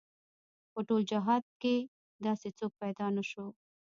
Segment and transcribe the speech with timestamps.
[0.73, 1.75] په ټول جهاد کې
[2.25, 3.45] داسې څوک پيدا نه شو.